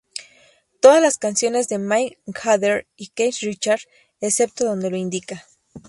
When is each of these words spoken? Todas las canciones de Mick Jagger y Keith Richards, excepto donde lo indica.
Todas 0.79 0.99
las 0.99 1.19
canciones 1.19 1.67
de 1.69 1.77
Mick 1.77 2.17
Jagger 2.25 2.87
y 2.95 3.09
Keith 3.09 3.37
Richards, 3.41 3.87
excepto 4.19 4.63
donde 4.65 4.89
lo 4.89 4.97
indica. 4.97 5.45